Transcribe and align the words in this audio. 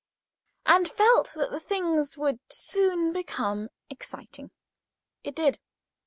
and 0.65 0.87
felt 0.89 1.31
that 1.35 1.51
the 1.51 1.59
thing 1.59 2.03
would 2.17 2.39
soon 2.49 3.13
become 3.13 3.69
exciting. 3.91 4.49
It 5.23 5.35
did. 5.35 5.59